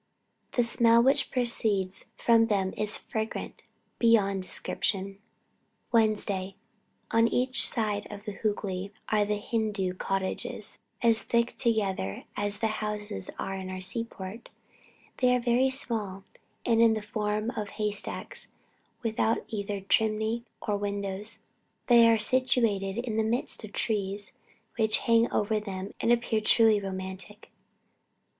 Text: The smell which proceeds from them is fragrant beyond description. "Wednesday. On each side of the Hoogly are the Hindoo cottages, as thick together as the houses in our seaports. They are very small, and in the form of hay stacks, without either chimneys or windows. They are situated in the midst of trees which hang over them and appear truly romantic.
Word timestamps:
The 0.53 0.63
smell 0.63 1.03
which 1.03 1.29
proceeds 1.29 2.05
from 2.17 2.47
them 2.47 2.73
is 2.75 2.97
fragrant 2.97 3.65
beyond 3.99 4.41
description. 4.41 5.19
"Wednesday. 5.91 6.55
On 7.11 7.27
each 7.27 7.67
side 7.69 8.07
of 8.11 8.25
the 8.25 8.31
Hoogly 8.33 8.91
are 9.09 9.25
the 9.25 9.37
Hindoo 9.37 9.93
cottages, 9.93 10.79
as 11.03 11.21
thick 11.21 11.55
together 11.55 12.23
as 12.35 12.57
the 12.57 12.81
houses 12.81 13.29
in 13.29 13.69
our 13.69 13.79
seaports. 13.79 14.49
They 15.19 15.35
are 15.35 15.39
very 15.39 15.69
small, 15.69 16.23
and 16.65 16.81
in 16.81 16.95
the 16.95 17.03
form 17.03 17.51
of 17.51 17.69
hay 17.69 17.91
stacks, 17.91 18.47
without 19.03 19.45
either 19.49 19.81
chimneys 19.81 20.41
or 20.63 20.77
windows. 20.77 21.41
They 21.85 22.09
are 22.09 22.17
situated 22.17 22.97
in 22.97 23.17
the 23.17 23.23
midst 23.23 23.63
of 23.63 23.71
trees 23.71 24.31
which 24.77 24.97
hang 25.05 25.31
over 25.31 25.59
them 25.59 25.91
and 26.01 26.11
appear 26.11 26.41
truly 26.41 26.81
romantic. 26.81 27.51